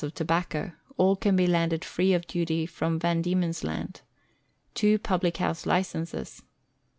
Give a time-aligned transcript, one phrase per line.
[0.03, 4.01] of tobacco all can be landed free of^j duty from Van Diemen's Land...
[4.35, 6.41] > 360 0* Two public house licenses